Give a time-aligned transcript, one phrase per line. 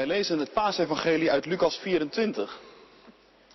[0.00, 2.60] Wij lezen het paasevangelie uit Lucas 24.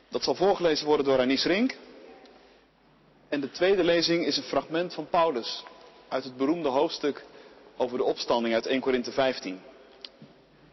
[0.10, 1.76] Dat zal voorgelezen worden door Anis Rink.
[3.30, 5.64] En de tweede lezing is een fragment van Paulus
[6.08, 7.24] uit het beroemde hoofdstuk
[7.78, 9.62] over de opstanding uit 1 Korinthe 15.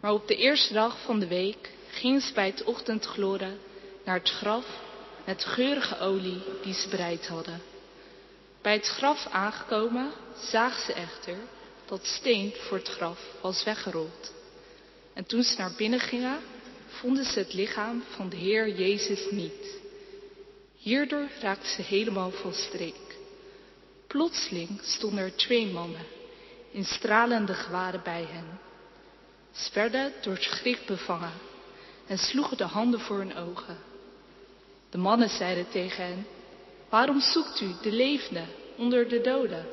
[0.01, 3.59] Maar op de eerste dag van de week gingen ze bij het ochtendgloren
[4.05, 4.65] naar het graf
[5.25, 7.63] met geurige olie die ze bereid hadden.
[8.63, 11.37] Bij het graf aangekomen zagen ze echter
[11.87, 14.41] dat steen voor het graf was weggerold.
[15.15, 16.39] En toen ze naar binnen gingen,
[16.87, 19.81] vonden ze het lichaam van de Heer Jezus niet.
[20.77, 23.17] Hierdoor raakten ze helemaal van streek.
[24.07, 26.07] Plotseling stonden er twee mannen
[26.71, 28.61] in stralende gewaden bij hen.
[29.53, 31.33] Ze werden door schrik bevangen
[32.07, 33.79] en sloegen de handen voor hun ogen.
[34.91, 36.27] De mannen zeiden tegen hen,
[36.89, 38.45] waarom zoekt u de levende
[38.77, 39.67] onder de doden?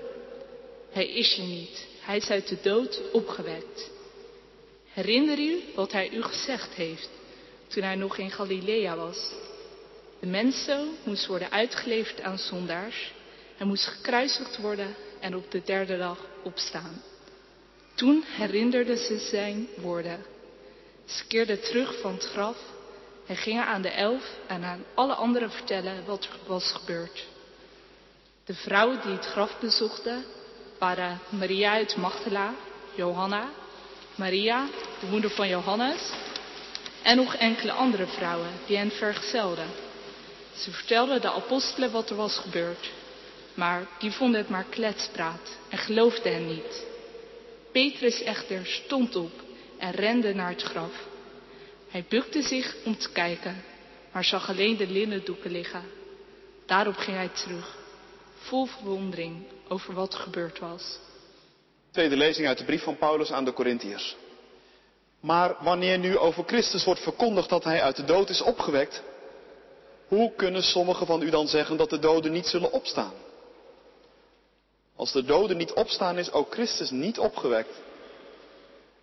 [0.90, 3.92] Hij is er niet, hij is uit de dood opgewekt.
[5.00, 7.10] Herinner u wat hij u gezegd heeft
[7.68, 9.32] toen hij nog in Galilea was?
[10.20, 13.14] De menszoon moest worden uitgeleverd aan zondaars.
[13.58, 17.02] Hij moest gekruisigd worden en op de derde dag opstaan.
[17.96, 20.26] Toen herinnerden ze zijn woorden.
[21.06, 22.58] Ze keerden terug van het graf
[23.28, 27.28] en gingen aan de elf en aan alle anderen vertellen wat er was gebeurd.
[28.46, 30.26] De vrouwen die het graf bezochten
[30.80, 32.54] waren Maria uit Magdala,
[32.96, 33.50] Johanna,
[34.20, 34.68] Maria,
[35.00, 36.12] de moeder van Johannes,
[37.04, 39.68] en nog enkele andere vrouwen die hen vergezelden.
[40.56, 42.92] Ze vertelden de apostelen wat er was gebeurd,
[43.54, 46.86] maar die vonden het maar kletspraat en geloofden hen niet.
[47.72, 49.32] Petrus echter stond op
[49.78, 51.08] en rende naar het graf.
[51.90, 53.64] Hij bukte zich om te kijken,
[54.12, 55.84] maar zag alleen de linnen doeken liggen.
[56.66, 57.78] Daarop ging hij terug,
[58.38, 61.00] vol verwondering over wat gebeurd was.
[62.00, 64.16] Tweede lezing uit de brief van Paulus aan de Corinthiërs.
[65.20, 69.04] Maar wanneer nu over Christus wordt verkondigd dat hij uit de dood is opgewekt,
[70.08, 73.14] hoe kunnen sommigen van u dan zeggen dat de doden niet zullen opstaan?
[74.96, 77.82] Als de doden niet opstaan, is ook Christus niet opgewekt.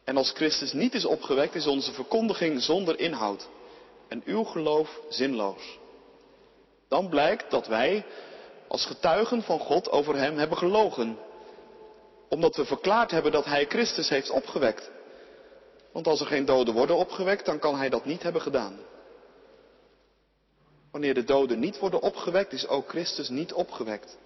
[0.04, 3.48] En als Christus niet is opgewekt, is onze verkondiging zonder inhoud
[4.08, 5.78] en uw geloof zinloos.
[6.88, 8.04] Dan blijkt dat wij
[8.68, 11.18] als getuigen van God over Hem hebben gelogen,
[12.28, 14.90] omdat we verklaard hebben dat Hij Christus heeft opgewekt.
[15.92, 18.78] Want als er geen doden worden opgewekt, dan kan Hij dat niet hebben gedaan.
[20.90, 24.16] Wanneer de doden niet worden opgewekt, is ook Christus niet opgewekt.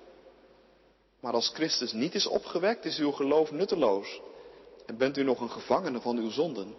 [1.21, 4.21] Maar als Christus niet is opgewekt, is uw geloof nutteloos
[4.87, 6.75] en bent u nog een gevangene van uw zonden.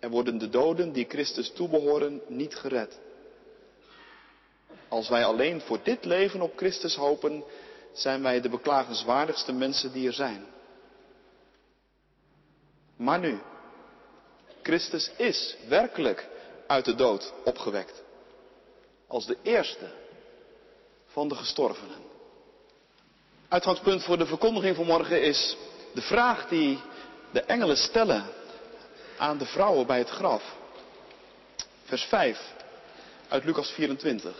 [0.00, 2.98] En worden de doden die Christus toebehoren niet gered.
[4.88, 7.44] Als wij alleen voor dit leven op Christus hopen,
[7.92, 10.46] zijn wij de beklagenswaardigste mensen die er zijn.
[12.96, 13.38] Maar nu,
[14.62, 16.28] Christus is werkelijk
[16.66, 18.02] uit de dood opgewekt.
[19.06, 19.90] Als de eerste
[21.06, 22.08] van de gestorvenen.
[23.48, 25.56] Uitgangspunt voor de verkondiging van morgen is
[25.94, 26.80] de vraag die
[27.30, 28.24] de engelen stellen
[29.18, 30.56] aan de vrouwen bij het graf.
[31.84, 32.54] Vers 5
[33.28, 34.36] uit Lucas 24.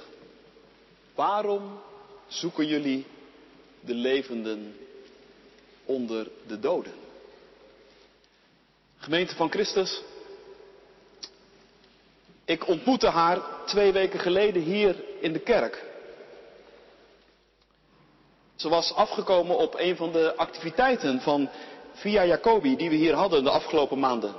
[1.14, 1.80] Waarom
[2.26, 3.06] zoeken jullie
[3.80, 4.76] de levenden
[5.84, 6.92] onder de doden?
[8.98, 10.02] Gemeente van Christus,
[12.44, 15.84] ik ontmoette haar twee weken geleden hier in de kerk.
[18.56, 21.50] Ze was afgekomen op een van de activiteiten van
[21.92, 24.34] Via Jacobi die we hier hadden de afgelopen maanden.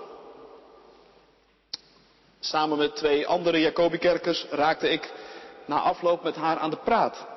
[2.40, 5.12] Samen met twee andere Jacobi-kerkers raakte ik
[5.66, 7.28] na afloop met haar aan de praat.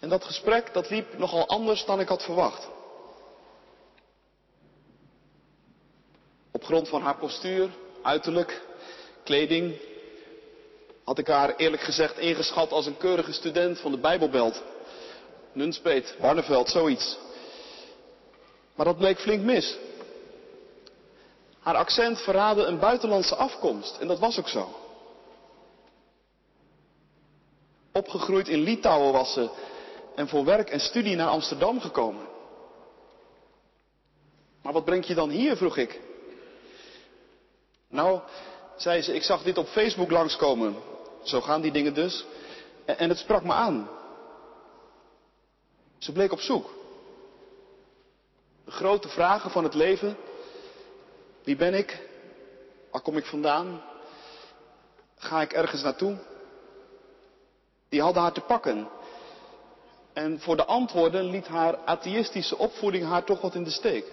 [0.00, 2.68] En dat gesprek dat liep nogal anders dan ik had verwacht.
[6.50, 7.70] Op grond van haar postuur,
[8.02, 8.62] uiterlijk,
[9.24, 9.76] kleding,
[11.04, 14.62] had ik haar eerlijk gezegd ingeschat als een keurige student van de Bijbelbelt.
[15.52, 17.18] Nunspeet, Barneveld, zoiets.
[18.74, 19.76] Maar dat bleek flink mis.
[21.58, 24.74] Haar accent verraadde een buitenlandse afkomst en dat was ook zo.
[27.92, 29.50] Opgegroeid in Litouwen was ze
[30.14, 32.26] en voor werk en studie naar Amsterdam gekomen.
[34.62, 36.00] Maar wat brengt je dan hier, vroeg ik.
[37.88, 38.20] Nou,
[38.76, 40.76] zei ze, ik zag dit op Facebook langskomen.
[41.22, 42.24] Zo gaan die dingen dus.
[42.84, 43.88] En het sprak me aan.
[45.98, 46.70] Ze bleek op zoek.
[48.64, 50.16] De grote vragen van het leven.
[51.44, 52.08] Wie ben ik?
[52.90, 53.82] Waar kom ik vandaan?
[55.16, 56.18] Ga ik ergens naartoe?
[57.88, 58.88] Die hadden haar te pakken.
[60.20, 64.04] En voor de antwoorden liet haar atheïstische opvoeding haar toch wat in de steek.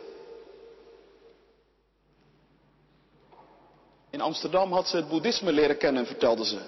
[4.09, 6.59] In Amsterdam had ze het boeddhisme leren kennen, vertelde ze.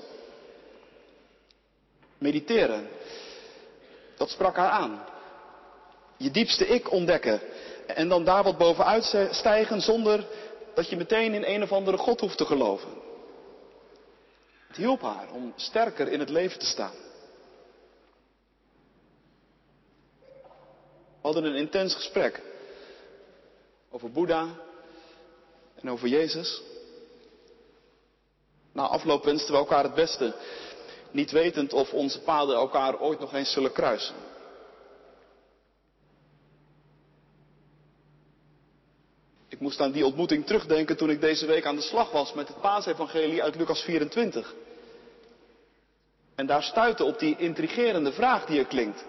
[2.17, 2.89] Mediteren,
[4.17, 5.03] dat sprak haar aan.
[6.17, 7.41] Je diepste ik ontdekken
[7.87, 10.27] en dan daar wat bovenuit stijgen zonder
[10.73, 12.89] dat je meteen in een of andere God hoeft te geloven.
[14.67, 17.07] Het hielp haar om sterker in het leven te staan.
[21.21, 22.41] Hadden een intens gesprek
[23.89, 24.47] over Boeddha
[25.75, 26.61] en over Jezus.
[28.71, 30.35] Na afloop wensten we elkaar het beste,
[31.11, 34.15] niet wetend of onze paden elkaar ooit nog eens zullen kruisen.
[39.47, 42.47] Ik moest aan die ontmoeting terugdenken toen ik deze week aan de slag was met
[42.47, 44.53] het paasevangelie uit Lucas 24.
[46.35, 49.05] En daar stuitte op die intrigerende vraag die er klinkt.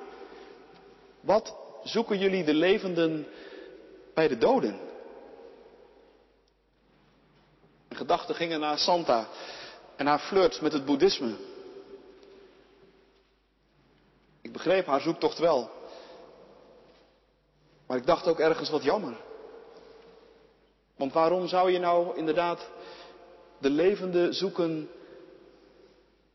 [1.20, 3.26] Wat zoeken jullie de levenden
[4.14, 4.80] bij de doden?
[7.88, 9.28] En gedachten gingen naar Santa
[9.96, 11.36] en haar flirt met het boeddhisme.
[14.40, 15.70] Ik begreep haar zoektocht wel.
[17.86, 19.16] Maar ik dacht ook ergens wat jammer.
[20.96, 22.68] Want waarom zou je nou inderdaad
[23.58, 24.90] de levende zoeken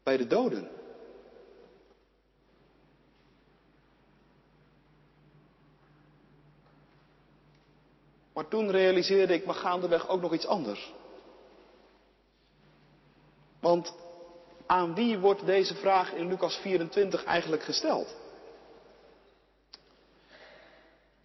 [0.03, 0.69] bij de doden?
[8.35, 10.93] Maar toen realiseerde ik me gaandeweg ook nog iets anders.
[13.59, 13.93] Want
[14.65, 18.15] aan wie wordt deze vraag in Lucas 24 eigenlijk gesteld?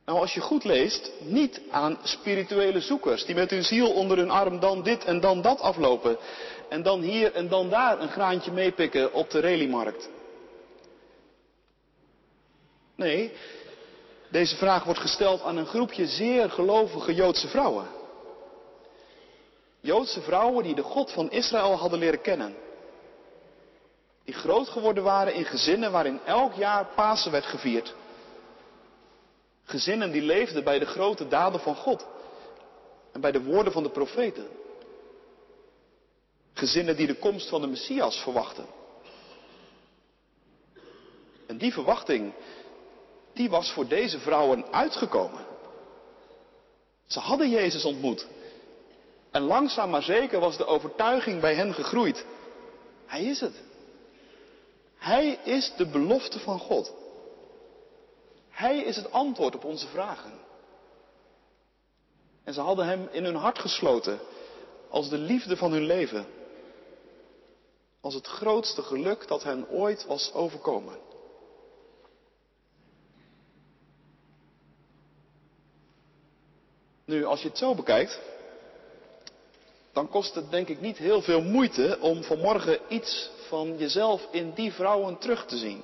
[0.04, 4.30] Nou, als je goed leest, niet aan spirituele zoekers die met hun ziel onder hun
[4.30, 6.18] arm dan dit en dan dat aflopen.
[6.68, 10.08] En dan hier en dan daar een graantje meepikken op de reliemarkt.
[12.94, 13.32] Nee,
[14.30, 17.86] deze vraag wordt gesteld aan een groepje zeer gelovige Joodse vrouwen.
[19.80, 22.54] Joodse vrouwen die de God van Israël hadden leren kennen.
[24.24, 27.94] Die groot geworden waren in gezinnen waarin elk jaar Pasen werd gevierd.
[29.64, 32.06] Gezinnen die leefden bij de grote daden van God
[33.12, 34.46] en bij de woorden van de profeten.
[36.52, 38.66] Gezinnen die de komst van de Messias verwachten.
[41.46, 42.32] En die verwachting,
[43.32, 45.46] die was voor deze vrouwen uitgekomen.
[47.06, 48.26] Ze hadden Jezus ontmoet.
[49.30, 52.24] En langzaam maar zeker was de overtuiging bij hen gegroeid.
[53.06, 53.62] Hij is het.
[54.96, 56.92] Hij is de belofte van God.
[58.48, 60.32] Hij is het antwoord op onze vragen.
[62.44, 64.20] En ze hadden hem in hun hart gesloten
[64.88, 66.26] als de liefde van hun leven.
[68.00, 70.98] Als het grootste geluk dat hen ooit was overkomen.
[77.10, 78.20] Nu, als je het zo bekijkt,
[79.92, 84.52] dan kost het denk ik niet heel veel moeite om vanmorgen iets van jezelf in
[84.54, 85.82] die vrouwen terug te zien.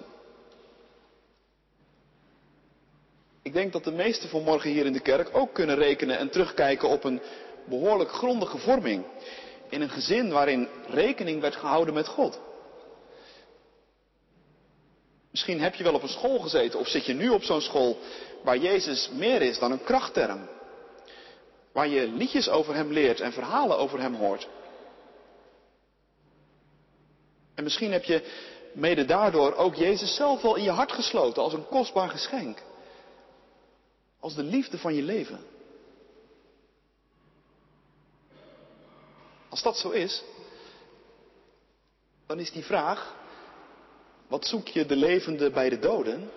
[3.43, 6.89] Ik denk dat de meesten vanmorgen hier in de kerk ook kunnen rekenen en terugkijken
[6.89, 7.21] op een
[7.65, 9.05] behoorlijk grondige vorming.
[9.69, 12.41] In een gezin waarin rekening werd gehouden met God.
[15.31, 17.99] Misschien heb je wel op een school gezeten of zit je nu op zo'n school
[18.43, 20.55] waar Jezus meer is dan een krachtterm.
[21.77, 24.49] Waar je liedjes over Hem leert en verhalen over Hem hoort.
[27.55, 28.33] En misschien heb je
[28.73, 32.63] mede daardoor ook Jezus zelf wel in je hart gesloten als een kostbaar geschenk.
[34.21, 35.41] Als de liefde van je leven.
[39.49, 40.23] Als dat zo is,
[42.27, 43.15] dan is die vraag,
[44.29, 46.31] wat zoek je de levende bij de doden?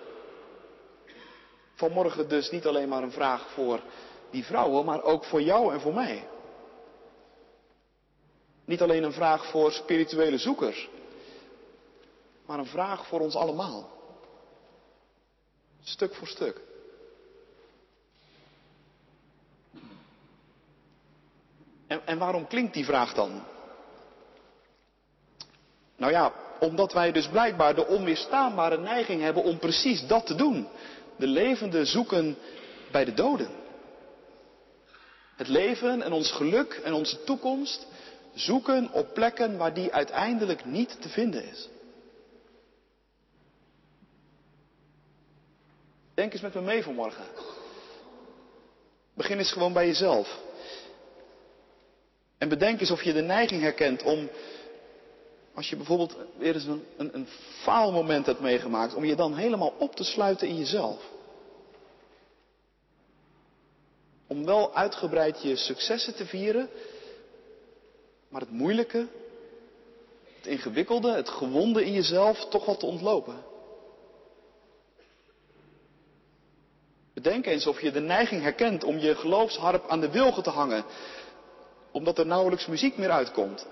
[1.74, 3.82] Vanmorgen dus niet alleen maar een vraag voor
[4.32, 6.28] die vrouwen, maar ook voor jou en voor mij.
[8.66, 10.90] Niet alleen een vraag voor spirituele zoekers,
[12.46, 13.90] maar een vraag voor ons allemaal.
[15.84, 16.62] Stuk voor stuk.
[21.88, 23.44] En, en waarom klinkt die vraag dan?
[25.96, 30.68] Nou ja, omdat wij dus blijkbaar de onweerstaanbare neiging hebben om precies dat te doen.
[31.16, 32.38] De levende zoeken
[32.92, 33.50] bij de doden.
[35.40, 37.88] Het leven en ons geluk en onze toekomst
[38.34, 41.70] zoeken op plekken waar die uiteindelijk niet te vinden is.
[46.14, 47.24] Denk eens met me mee vanmorgen.
[49.14, 50.40] Begin eens gewoon bij jezelf.
[52.38, 54.30] En bedenk eens of je de neiging herkent om,
[55.54, 57.28] als je bijvoorbeeld weer eens een, een, een
[57.62, 61.18] faalmoment hebt meegemaakt, om je dan helemaal op te sluiten in jezelf.
[64.30, 66.70] Om wel uitgebreid je successen te vieren,
[68.28, 69.08] maar het moeilijke,
[70.38, 73.44] het ingewikkelde, het gewonde in jezelf toch wat te ontlopen.
[77.14, 80.86] Bedenk eens of je de neiging herkent om je geloofsharp aan de wilgen te hangen,
[81.92, 83.68] omdat er nauwelijks muziek meer uitkomt.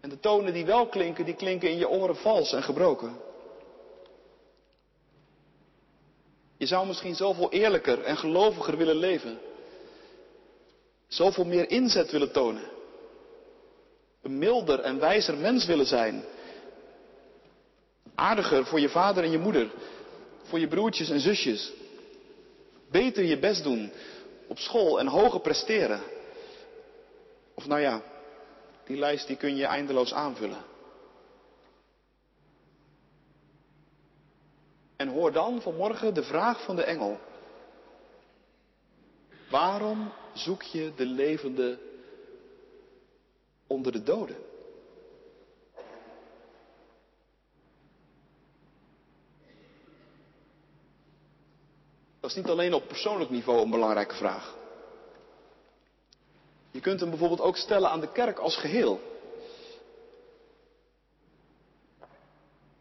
[0.00, 3.16] En de tonen die wel klinken, die klinken in je oren vals en gebroken.
[6.56, 9.38] Je zou misschien zoveel eerlijker en geloviger willen leven.
[11.08, 12.70] Zoveel meer inzet willen tonen.
[14.22, 16.24] Een milder en wijzer mens willen zijn.
[18.14, 19.70] Aardiger voor je vader en je moeder.
[20.42, 21.72] Voor je broertjes en zusjes.
[22.90, 23.92] Beter je best doen
[24.46, 26.00] op school en hoger presteren.
[27.54, 28.02] Of nou ja,
[28.84, 30.64] die lijst die kun je eindeloos aanvullen.
[34.96, 37.18] En hoor dan vanmorgen de vraag van de engel.
[39.50, 41.78] Waarom zoek je de levende
[43.66, 44.36] onder de doden?
[52.20, 54.56] Dat is niet alleen op persoonlijk niveau een belangrijke vraag.
[56.70, 59.00] Je kunt hem bijvoorbeeld ook stellen aan de kerk als geheel.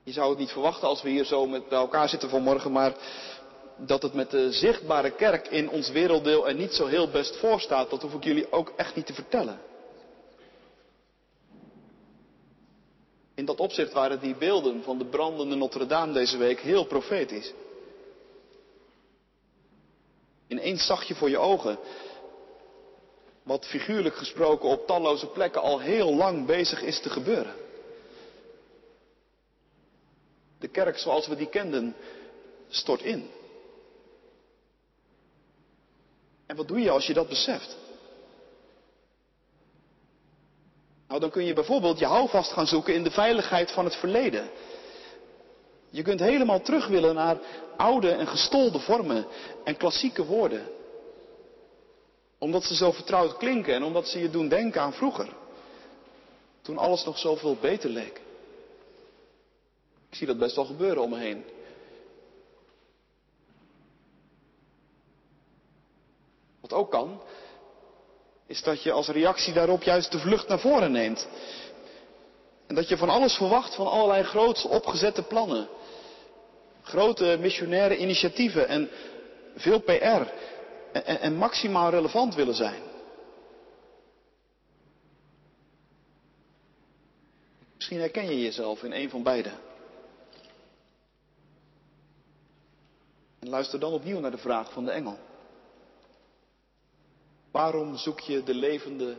[0.06, 2.96] Je zou het niet verwachten als we hier zo met elkaar zitten vanmorgen, maar
[3.78, 7.60] dat het met de zichtbare kerk in ons werelddeel er niet zo heel best voor
[7.60, 9.60] staat, dat hoef ik jullie ook echt niet te vertellen.
[13.36, 17.54] In dat opzicht waren die beelden van de brandende Notre Dame deze week heel profetisch.
[20.48, 21.80] Ineens zag je voor je ogen
[23.44, 27.65] wat figuurlijk gesproken op talloze plekken al heel lang bezig is te gebeuren.
[30.60, 31.96] De kerk zoals we die kenden
[32.70, 33.30] stort in.
[36.46, 37.78] En wat doe je als je dat beseft?
[41.08, 44.50] Nou, dan kun je bijvoorbeeld je houvast gaan zoeken in de veiligheid van het verleden.
[45.90, 47.38] Je kunt helemaal terug willen naar
[47.78, 49.28] oude en gestolde vormen
[49.64, 50.68] en klassieke woorden.
[52.38, 55.28] Omdat ze zo vertrouwd klinken en omdat ze je doen denken aan vroeger.
[56.62, 58.22] Toen alles nog zoveel beter leek.
[60.10, 61.46] Ik zie dat best wel gebeuren om me heen.
[66.62, 67.22] Wat ook kan,
[68.48, 71.28] is dat je als reactie daarop juist de vlucht naar voren neemt.
[72.68, 75.68] En dat je van alles verwacht, van allerlei groots opgezette plannen.
[76.82, 78.90] Grote missionaire initiatieven en
[79.56, 79.94] veel PR.
[79.94, 82.82] En, en, en maximaal relevant willen zijn.
[87.76, 89.52] Misschien herken je jezelf in een van beide.
[93.46, 95.18] En luister dan opnieuw naar de vraag van de engel.
[97.52, 99.18] Waarom zoek je de levende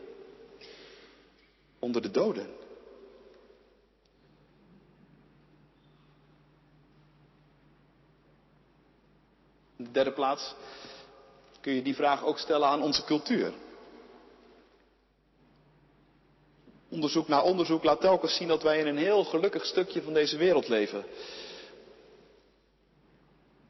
[1.79, 2.47] onder de doden?
[9.77, 10.55] In de derde plaats
[11.61, 13.53] kun je die vraag ook stellen aan onze cultuur.
[16.89, 20.37] Onderzoek na onderzoek laat telkens zien dat wij in een heel gelukkig stukje van deze
[20.37, 21.05] wereld leven.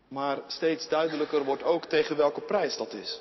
[0.08, 3.20] Maar steeds duidelijker wordt ook tegen welke prijs dat is.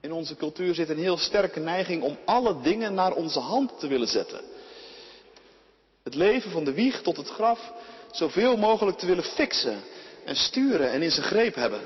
[0.00, 3.86] In onze cultuur zit een heel sterke neiging om alle dingen naar onze hand te
[3.86, 4.40] willen zetten.
[6.02, 7.72] Het leven van de wieg tot het graf
[8.10, 9.82] zoveel mogelijk te willen fixen
[10.24, 11.80] en sturen en in zijn greep hebben.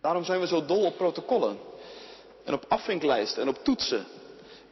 [0.00, 1.58] Daarom zijn we zo dol op protocollen
[2.44, 4.06] en op afvinklijsten en op toetsen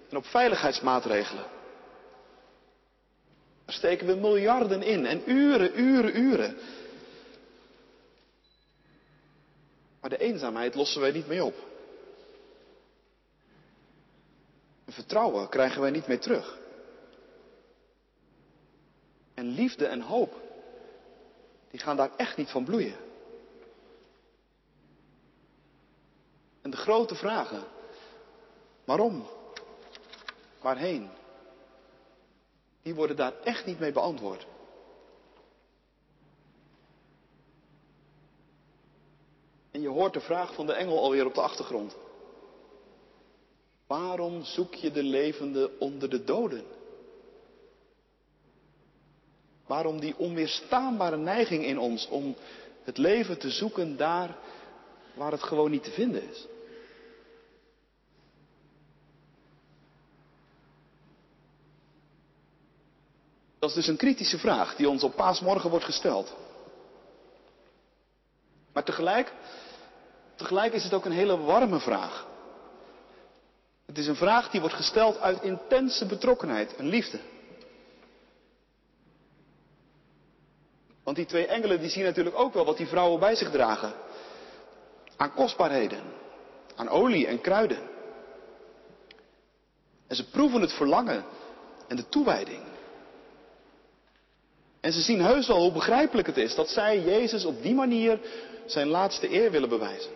[0.08, 1.44] en op veiligheidsmaatregelen.
[3.72, 6.56] Steken we miljarden in en uren, uren, uren.
[10.00, 11.54] Maar de eenzaamheid lossen wij niet mee op.
[14.84, 16.58] En vertrouwen krijgen wij niet mee terug.
[19.34, 20.34] En liefde en hoop,
[21.70, 22.96] die gaan daar echt niet van bloeien.
[26.62, 27.64] En de grote vragen,
[28.84, 29.26] waarom?
[30.60, 31.10] Waarheen?
[32.82, 34.46] Die worden daar echt niet mee beantwoord.
[39.70, 41.96] En je hoort de vraag van de engel alweer op de achtergrond.
[43.86, 46.64] Waarom zoek je de levende onder de doden?
[49.66, 52.36] Waarom die onweerstaanbare neiging in ons om
[52.82, 54.36] het leven te zoeken daar
[55.14, 56.46] waar het gewoon niet te vinden is?
[63.60, 66.36] Dat is dus een kritische vraag die ons op paasmorgen wordt gesteld.
[68.72, 69.32] Maar tegelijk
[70.40, 72.26] Tegelijk is het ook een hele warme vraag.
[73.86, 77.20] Het is een vraag die wordt gesteld uit intense betrokkenheid en liefde.
[81.02, 83.92] Want die twee engelen die zien natuurlijk ook wel wat die vrouwen bij zich dragen.
[85.16, 86.02] Aan kostbaarheden,
[86.76, 87.88] aan olie en kruiden.
[90.06, 91.24] En ze proeven het verlangen
[91.88, 92.69] en de toewijding.
[94.80, 98.20] En ze zien heus wel hoe begrijpelijk het is dat zij Jezus op die manier
[98.66, 100.12] zijn laatste eer willen bewijzen.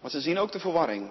[0.00, 1.10] Maar ze zien ook de verwarring.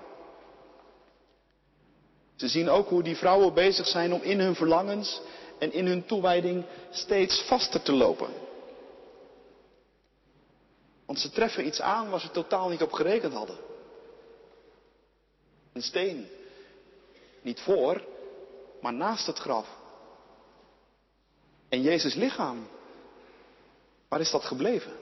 [2.36, 5.22] Ze zien ook hoe die vrouwen bezig zijn om in hun verlangens
[5.60, 8.30] en in hun toewijding steeds vaster te lopen.
[11.06, 13.58] Want ze treffen iets aan waar ze totaal niet op gerekend hadden.
[15.74, 16.28] Een steen.
[17.42, 18.06] Niet voor,
[18.82, 19.68] maar naast het graf.
[21.70, 22.68] En Jezus lichaam.
[24.08, 24.94] Waar is dat gebleven?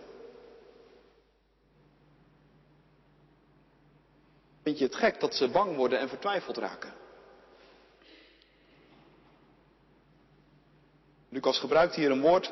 [4.64, 6.94] Vind je het gek dat ze bang worden en vertwijfeld raken?
[11.30, 12.52] Lucas gebruikt hier een woord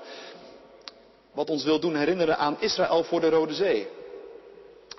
[1.31, 3.87] wat ons wil doen herinneren aan Israël voor de Rode Zee.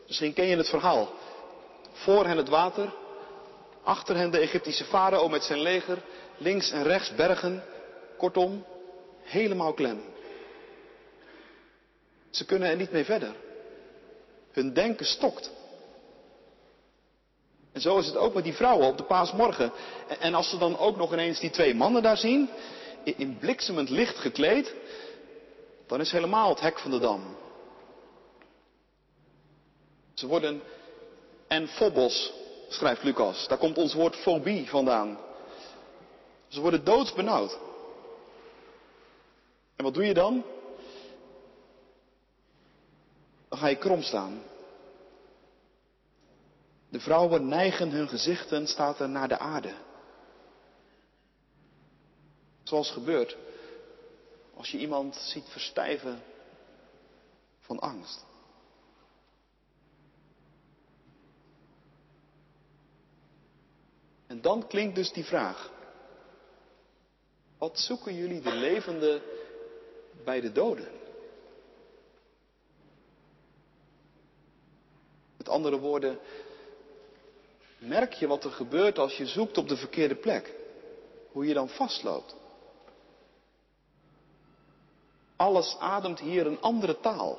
[0.06, 1.08] Misschien ken je het verhaal.
[1.92, 2.92] Voor hen het water,
[3.82, 5.98] achter hen de Egyptische farao met zijn leger,
[6.36, 7.64] links en rechts bergen,
[8.16, 8.64] kortom,
[9.22, 10.00] helemaal klem.
[12.30, 13.34] Ze kunnen er niet mee verder.
[14.52, 15.50] Hun denken stokt.
[17.72, 19.72] En zo is het ook met die vrouwen op de paasmorgen.
[20.18, 22.48] En als ze dan ook nog ineens die twee mannen daar zien,
[23.04, 24.74] in bliksemend licht gekleed,
[25.86, 27.36] dan is helemaal het hek van de dam.
[30.14, 30.62] Ze worden
[31.48, 32.32] en phobos,
[32.68, 33.48] schrijft Lucas.
[33.48, 35.18] Daar komt ons woord fobie vandaan.
[36.48, 37.58] Ze worden doodsbenauwd.
[39.76, 40.44] En wat doe je dan?
[43.48, 44.42] Dan ga je krom staan.
[46.88, 49.74] De vrouwen neigen hun gezichten, staat er, naar de aarde.
[52.62, 53.36] Zoals gebeurt
[54.54, 56.22] als je iemand ziet verstijven
[57.60, 58.24] van angst.
[64.26, 65.70] En dan klinkt dus die vraag.
[67.58, 69.22] Wat zoeken jullie de levende
[70.24, 70.88] bij de doden?
[75.36, 76.18] Met andere woorden,
[77.78, 80.54] merk je wat er gebeurt als je zoekt op de verkeerde plek?
[81.32, 82.34] Hoe je dan vastloopt?
[85.36, 87.38] Alles ademt hier een andere taal.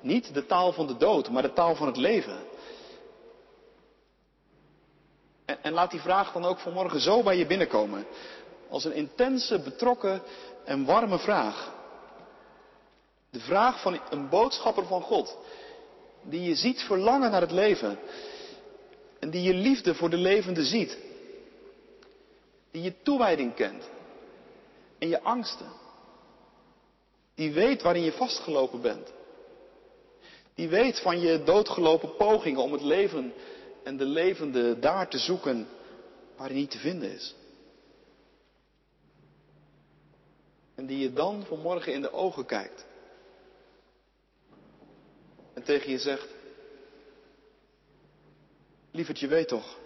[0.00, 2.38] Niet de taal van de dood, maar de taal van het leven.
[5.44, 8.06] En, en, laat die vraag dan ook vanmorgen zo bij je binnenkomen.
[8.68, 10.22] Als een intense, betrokken
[10.64, 11.72] en warme vraag.
[13.30, 15.36] De vraag van een boodschapper van God.
[16.22, 17.98] Die je ziet verlangen naar het leven.
[19.18, 20.98] En die je liefde voor de levende ziet.
[22.70, 23.88] Die je toewijding kent.
[24.98, 25.72] En je angsten.
[27.34, 29.12] Die weet waarin je vastgelopen bent.
[30.54, 33.32] Die weet van je doodgelopen pogingen om het leven
[33.84, 35.68] en de levende daar te zoeken
[36.36, 37.34] waar hij niet te vinden is.
[40.74, 42.88] En die je dan vanmorgen in de ogen kijkt.
[45.60, 46.28] En tegen je zegt,
[48.90, 49.78] lieverd, je weet toch,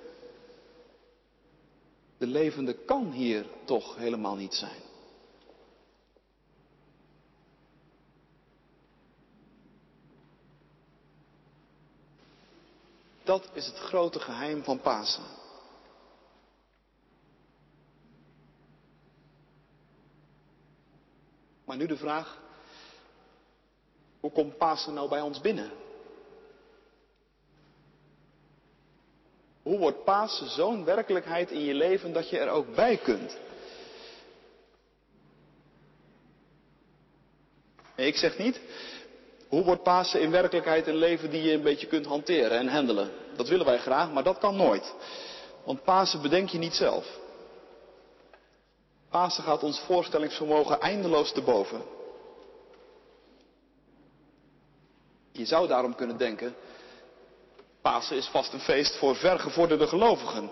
[2.18, 4.82] de levende kan hier toch helemaal niet zijn.
[13.24, 15.24] Dat is het grote geheim van Pasen.
[21.64, 22.43] Maar nu de vraag,
[24.24, 25.70] hoe komt Pasen nou bij ons binnen?
[29.62, 33.36] Hoe wordt Pasen zo'n werkelijkheid in je leven dat je er ook bij kunt?
[37.96, 38.60] ik zeg niet,
[39.48, 43.10] hoe wordt Pasen in werkelijkheid een leven die je een beetje kunt hanteren en handelen?
[43.36, 44.94] Dat willen wij graag, maar dat kan nooit.
[45.64, 47.18] Want Pasen bedenk je niet zelf.
[49.10, 51.82] Pasen gaat ons voorstellingsvermogen eindeloos te boven.
[55.36, 56.54] Je zou daarom kunnen denken,
[57.82, 60.50] Pasen is vast een feest voor vergevorderde gelovigen.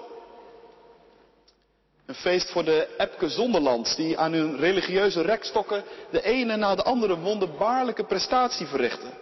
[2.07, 6.83] Een feest voor de Epke Zonderlands, die aan hun religieuze rekstokken de ene na de
[6.83, 9.12] andere wonderbaarlijke prestatie verrichten.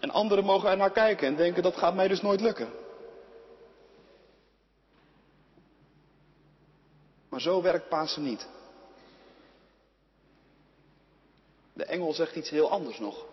[0.00, 2.68] En anderen mogen er naar kijken en denken dat gaat mij dus nooit lukken.
[7.28, 8.48] Maar zo werkt Pasen niet.
[11.72, 13.24] De engel zegt iets heel anders nog.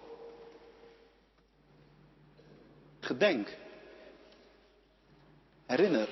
[3.04, 3.58] Gedenk.
[5.66, 6.08] Herinner.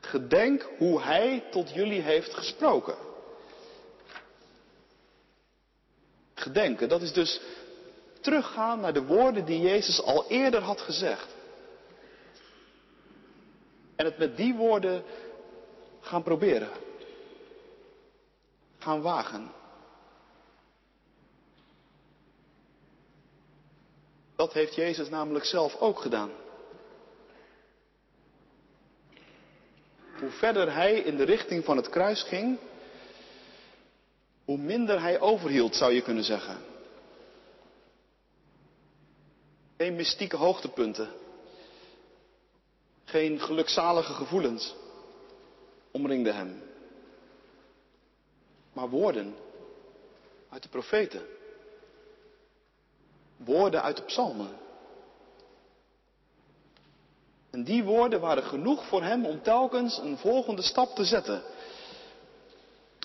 [0.00, 2.96] Gedenk hoe Hij tot jullie heeft gesproken.
[6.34, 7.40] Gedenken, dat is dus
[8.20, 11.26] teruggaan naar de woorden die Jezus al eerder had gezegd.
[13.96, 15.04] En het met die woorden
[16.00, 16.70] gaan proberen.
[18.78, 19.59] Gaan wagen.
[24.40, 26.30] Dat heeft Jezus namelijk zelf ook gedaan.
[30.18, 32.58] Hoe verder hij in de richting van het kruis ging,
[34.44, 36.58] hoe minder hij overhield, zou je kunnen zeggen.
[39.76, 41.10] Geen mystieke hoogtepunten.
[43.04, 44.74] Geen gelukzalige gevoelens
[45.90, 46.62] omringden hem.
[48.72, 49.34] Maar woorden
[50.48, 51.38] uit de profeten.
[53.44, 54.58] Woorden uit de psalmen.
[57.50, 61.42] En die woorden waren genoeg voor hem om telkens een volgende stap te zetten.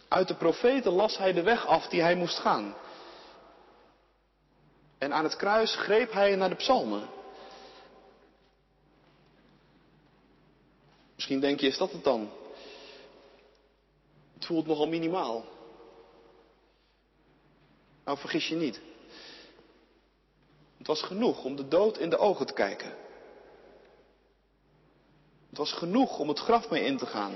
[0.08, 2.76] Uit de profeten las hij de weg af die hij moest gaan.
[4.98, 7.10] En aan het kruis greep hij naar de psalmen.
[11.16, 12.30] Misschien denk je, is dat het dan?
[14.34, 15.46] Het voelt nogal minimaal.
[18.06, 18.82] Nou, vergis je niet.
[20.78, 22.94] Het was genoeg om de dood in de ogen te kijken.
[25.50, 27.34] Het was genoeg om het graf mee in te gaan.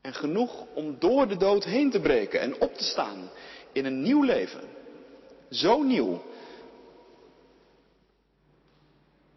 [0.00, 3.30] En genoeg om door de dood heen te breken en op te staan
[3.72, 4.68] in een nieuw leven.
[5.50, 6.22] Zo nieuw.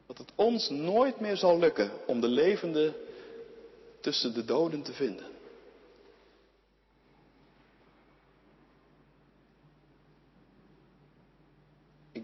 [0.08, 2.94] Dat het ons nooit meer zal lukken om de levende
[4.02, 5.26] tussen de doden te vinden.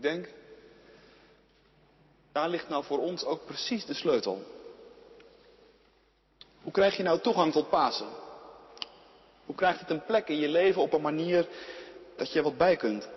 [0.05, 0.29] Denk,
[2.31, 4.43] daar ligt nou voor ons ook precies de sleutel.
[6.61, 8.07] Hoe krijg je nou toegang tot Pasen?
[9.45, 11.47] Hoe krijgt het een plek in je leven op een manier
[12.15, 13.09] dat je er wat bij kunt?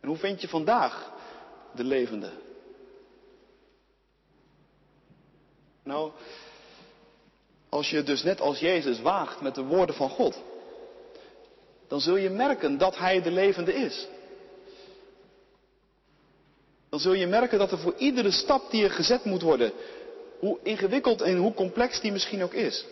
[0.00, 1.12] En hoe vind je vandaag
[1.74, 2.30] de levende?
[5.82, 6.12] Nou,
[7.68, 10.42] als je dus net als Jezus waagt met de woorden van God,
[11.86, 14.06] dan zul je merken dat Hij de levende is.
[16.98, 19.72] Dan zul je merken dat er voor iedere stap die er gezet moet worden,
[20.38, 22.84] hoe ingewikkeld en hoe complex die misschien ook is,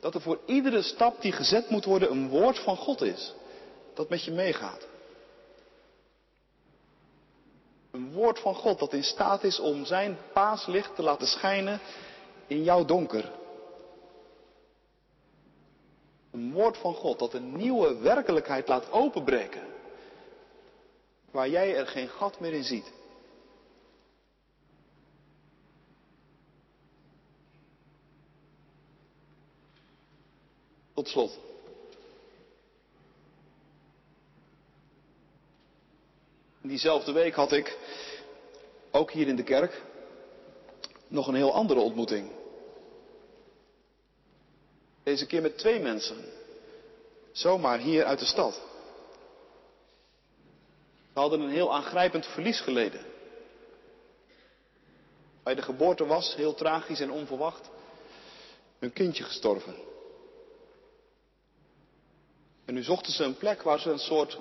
[0.00, 3.34] dat er voor iedere stap die gezet moet worden een woord van God is,
[3.94, 4.86] dat met je meegaat.
[7.90, 11.80] Een woord van God dat in staat is om zijn paaslicht te laten schijnen
[12.46, 13.32] in jouw donker.
[16.32, 19.69] Een woord van God dat een nieuwe werkelijkheid laat openbreken.
[21.30, 22.92] Waar jij er geen gat meer in ziet.
[30.94, 31.38] Tot slot.
[36.60, 37.78] Diezelfde week had ik,
[38.90, 39.82] ook hier in de kerk,
[41.08, 42.30] nog een heel andere ontmoeting.
[45.02, 46.24] Deze keer met twee mensen.
[47.32, 48.69] Zomaar hier uit de stad.
[51.12, 53.00] Ze hadden een heel aangrijpend verlies geleden.
[55.42, 57.70] Bij de geboorte was, heel tragisch en onverwacht,
[58.78, 59.74] hun kindje gestorven.
[62.64, 64.38] En nu zochten ze een plek waar ze een soort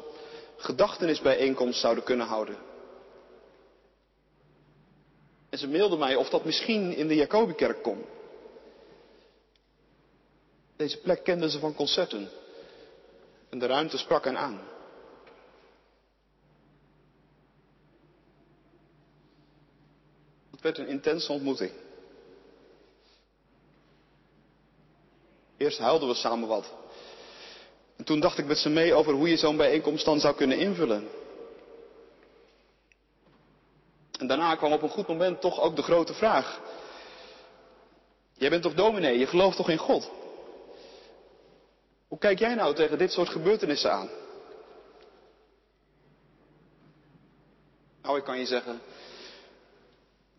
[0.58, 2.58] gedachtenisbijeenkomst zouden kunnen houden.
[5.50, 8.06] En ze mailden mij of dat misschien in de Jacobikerk kon.
[10.76, 12.30] Deze plek kenden ze van concerten.
[13.50, 14.62] En de ruimte sprak hen aan.
[20.60, 21.72] Het werd een intense ontmoeting.
[25.58, 26.74] Eerst huilden we samen wat.
[27.98, 30.58] En toen dacht ik met ze mee over hoe je zo'n bijeenkomst dan zou kunnen
[30.58, 31.08] invullen.
[34.19, 36.62] En daarna kwam op een goed moment toch ook de grote vraag.
[38.34, 40.12] Jij bent toch dominee, je gelooft toch in God?
[42.08, 44.10] Hoe kijk jij nou tegen dit soort gebeurtenissen aan?
[48.02, 48.82] Nou, ik kan je zeggen,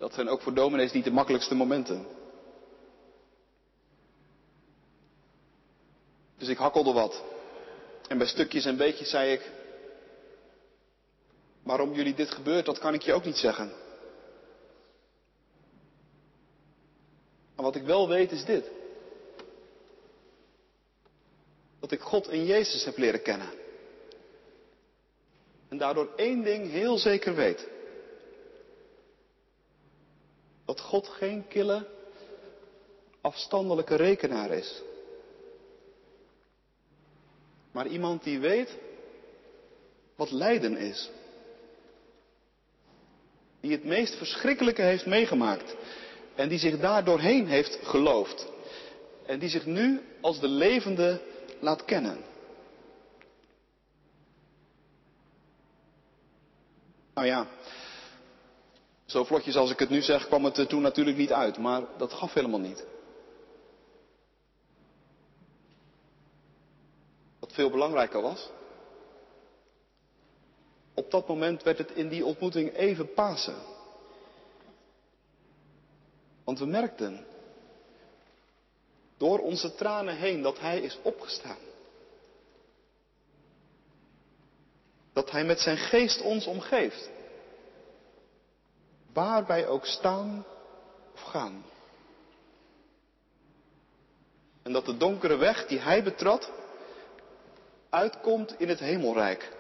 [0.01, 2.07] dat zijn ook voor dominees niet de makkelijkste momenten.
[6.39, 7.23] Dus ik hakkelde wat.
[8.09, 9.51] En bij stukjes en beetjes zei ik,
[11.63, 13.73] waarom jullie dit gebeurt, dat kan ik je ook niet zeggen.
[17.55, 18.71] Maar wat ik wel weet is dit.
[21.81, 23.51] Dat ik God in Jezus heb leren kennen.
[25.69, 27.69] En daardoor één ding heel zeker weet.
[30.71, 31.87] Dat God geen kille,
[33.21, 34.83] afstandelijke rekenaar is.
[37.73, 38.79] Maar iemand die weet
[40.17, 41.11] wat lijden is.
[43.61, 45.77] Die het meest verschrikkelijke heeft meegemaakt.
[46.35, 48.47] En die zich daar doorheen heeft geloofd.
[49.27, 51.21] En die zich nu als de levende
[51.61, 52.25] laat kennen.
[57.15, 57.49] Nou ja,
[59.11, 62.13] zo vlotjes als ik het nu zeg kwam het toen natuurlijk niet uit, maar dat
[62.13, 62.85] gaf helemaal niet.
[67.39, 68.51] Wat veel belangrijker was,
[70.95, 73.57] op dat moment werd het in die ontmoeting even Pasen.
[76.45, 77.27] Want we merkten
[79.17, 81.59] door onze tranen heen dat Hij is opgestaan.
[85.13, 87.11] Dat Hij met zijn geest ons omgeeft.
[89.13, 90.45] Waar wij ook staan
[91.15, 91.65] of gaan.
[94.63, 96.53] En dat de donkere weg die Hij betrad,
[97.91, 99.57] uitkomt in het hemelrijk.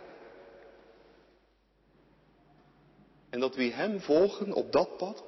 [3.30, 5.24] En dat wie Hem volgen op dat pad,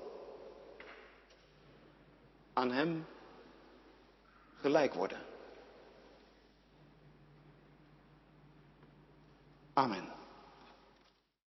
[2.53, 3.07] aan Hem
[4.61, 5.19] gelijk worden.
[9.73, 10.22] Amen.